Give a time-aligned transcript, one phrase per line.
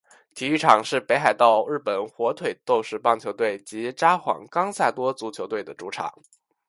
[0.33, 6.11] 体育场是北海道日本火腿斗士棒球队及札幌冈萨多足球队的主场。